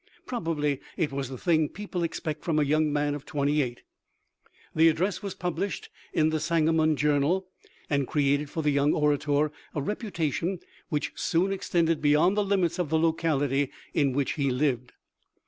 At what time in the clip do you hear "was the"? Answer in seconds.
1.11-1.37